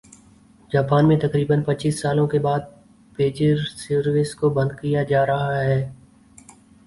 [0.71, 2.59] Japan میں تقریبا ًپچيس سالوں کے بعد
[3.15, 5.79] پیجر سروس کو بند کیا جا رہا ہے